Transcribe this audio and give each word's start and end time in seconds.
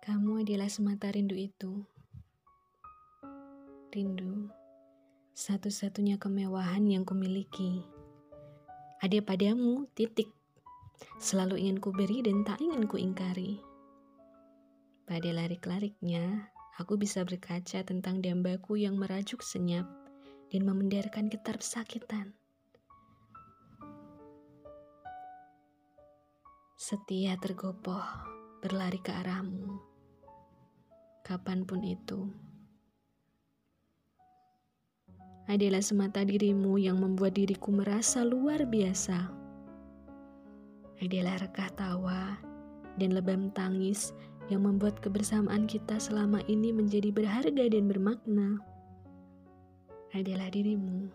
Kamu 0.00 0.40
adalah 0.40 0.72
semata 0.72 1.12
rindu 1.12 1.36
itu. 1.36 1.84
Rindu, 3.92 4.48
satu-satunya 5.36 6.16
kemewahan 6.16 6.88
yang 6.88 7.04
kumiliki. 7.04 7.84
Ada 9.04 9.20
padamu, 9.20 9.84
titik. 9.92 10.32
Selalu 11.20 11.60
ingin 11.60 11.84
ku 11.84 11.92
beri 11.92 12.24
dan 12.24 12.48
tak 12.48 12.64
ingin 12.64 12.88
ku 12.88 12.96
ingkari. 12.96 13.60
Pada 15.04 15.28
larik-lariknya, 15.36 16.48
aku 16.80 16.96
bisa 16.96 17.20
berkaca 17.20 17.84
tentang 17.84 18.24
dambaku 18.24 18.80
yang 18.80 18.96
merajuk 18.96 19.44
senyap 19.44 19.84
dan 20.48 20.64
memendarkan 20.64 21.28
getar 21.28 21.60
pesakitan. 21.60 22.32
Setia 26.80 27.36
tergopoh 27.36 28.00
berlari 28.64 28.96
ke 29.04 29.12
arahmu 29.12 29.89
kapan 31.30 31.62
pun 31.62 31.78
itu. 31.86 32.26
Adalah 35.46 35.78
semata 35.78 36.26
dirimu 36.26 36.74
yang 36.74 36.98
membuat 36.98 37.38
diriku 37.38 37.70
merasa 37.70 38.26
luar 38.26 38.66
biasa. 38.66 39.30
Adalah 40.98 41.38
rekah 41.38 41.70
tawa 41.78 42.34
dan 42.98 43.14
lebam 43.14 43.54
tangis 43.54 44.10
yang 44.50 44.66
membuat 44.66 44.98
kebersamaan 44.98 45.70
kita 45.70 46.02
selama 46.02 46.42
ini 46.50 46.74
menjadi 46.74 47.14
berharga 47.14 47.64
dan 47.70 47.86
bermakna. 47.86 48.58
Adalah 50.10 50.50
dirimu, 50.50 51.06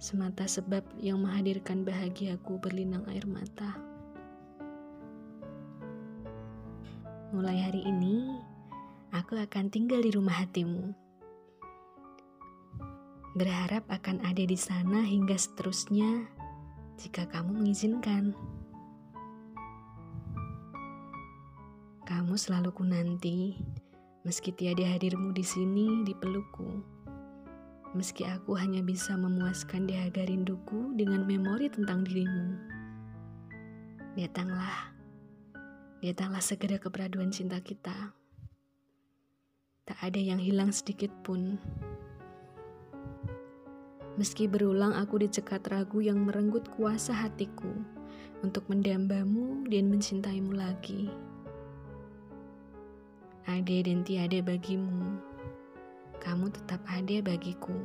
semata 0.00 0.48
sebab 0.48 0.80
yang 0.96 1.20
menghadirkan 1.20 1.84
bahagiaku 1.84 2.56
berlinang 2.64 3.04
air 3.12 3.28
mata. 3.28 3.76
Mulai 7.36 7.60
hari 7.60 7.84
ini, 7.84 8.40
aku 9.16 9.40
akan 9.40 9.72
tinggal 9.72 10.04
di 10.04 10.12
rumah 10.12 10.44
hatimu. 10.44 10.92
Berharap 13.32 13.88
akan 13.88 14.20
ada 14.24 14.44
di 14.44 14.56
sana 14.56 15.00
hingga 15.04 15.36
seterusnya 15.36 16.28
jika 17.00 17.24
kamu 17.28 17.64
mengizinkan. 17.64 18.36
Kamu 22.04 22.36
selalu 22.36 22.70
ku 22.76 22.84
nanti, 22.84 23.56
meski 24.24 24.52
tiada 24.52 24.84
hadirmu 24.84 25.32
di 25.32 25.44
sini 25.44 26.04
di 26.04 26.12
pelukku. 26.12 26.84
Meski 27.96 28.28
aku 28.28 28.52
hanya 28.60 28.84
bisa 28.84 29.16
memuaskan 29.16 29.88
dahaga 29.88 30.28
rinduku 30.28 30.92
dengan 30.92 31.24
memori 31.24 31.72
tentang 31.72 32.04
dirimu. 32.04 32.56
Datanglah, 34.16 34.92
datanglah 36.04 36.44
segera 36.44 36.76
keperaduan 36.76 37.32
cinta 37.32 37.56
kita. 37.64 38.25
Tak 39.96 40.12
ada 40.12 40.20
yang 40.20 40.36
hilang 40.36 40.76
sedikit 40.76 41.08
pun. 41.24 41.56
Meski 44.20 44.44
berulang 44.44 44.92
aku 44.92 45.24
dicekat 45.24 45.64
ragu 45.72 46.04
yang 46.04 46.20
merenggut 46.20 46.68
kuasa 46.76 47.16
hatiku 47.16 47.72
untuk 48.44 48.68
mendambamu 48.68 49.64
dan 49.72 49.88
mencintaimu 49.88 50.52
lagi. 50.52 51.08
Ada 53.48 53.88
dan 53.88 54.04
tiada 54.04 54.36
bagimu, 54.44 55.16
kamu 56.20 56.52
tetap 56.52 56.84
ada 56.92 57.16
bagiku. 57.24 57.80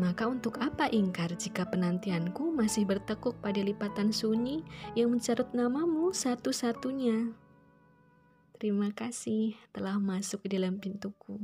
Maka 0.00 0.32
untuk 0.32 0.56
apa 0.64 0.88
ingkar 0.88 1.28
jika 1.36 1.68
penantianku 1.68 2.56
masih 2.56 2.88
bertekuk 2.88 3.36
pada 3.44 3.60
lipatan 3.60 4.08
sunyi 4.08 4.64
yang 4.96 5.12
mencarut 5.12 5.52
namamu 5.52 6.08
satu-satunya? 6.16 7.36
Terima 8.62 8.94
kasih 8.94 9.58
telah 9.74 9.98
masuk 9.98 10.46
ke 10.46 10.54
dalam 10.54 10.78
pintuku. 10.78 11.34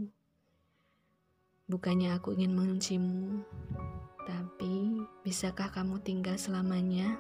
Bukannya 1.67 2.15
aku 2.15 2.39
ingin 2.39 2.55
menguncimu, 2.55 3.43
tapi 4.23 5.03
bisakah 5.27 5.67
kamu 5.75 5.99
tinggal 5.99 6.39
selamanya? 6.39 7.19